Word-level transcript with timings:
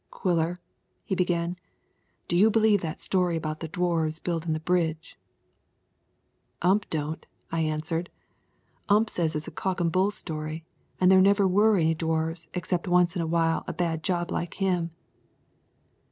"Quiller," 0.09 0.55
he 1.03 1.13
began, 1.13 1.57
"do 2.27 2.35
you 2.35 2.49
believe 2.49 2.81
that 2.81 2.99
story 2.99 3.37
about 3.37 3.59
the 3.59 3.67
Dwarfs 3.67 4.17
buildin' 4.17 4.53
the 4.53 4.59
bridge?" 4.59 5.15
"Ump 6.63 6.89
don't," 6.89 7.27
I 7.51 7.59
answered. 7.61 8.09
"Ump 8.89 9.11
says 9.11 9.35
it's 9.35 9.47
a 9.47 9.51
cock 9.51 9.79
and 9.79 9.91
bull 9.91 10.09
story, 10.09 10.65
and 10.99 11.11
there 11.11 11.21
never 11.21 11.47
were 11.47 11.77
any 11.77 11.93
Dwarfs 11.93 12.47
except 12.55 12.87
once 12.87 13.15
in 13.15 13.21
a 13.21 13.27
while 13.27 13.63
a 13.67 13.73
bad 13.73 14.01
job 14.01 14.31
like 14.31 14.55
him." 14.55 14.89